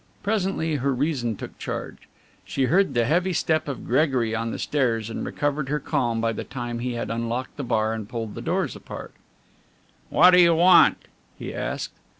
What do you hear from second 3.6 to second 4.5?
of Gregory on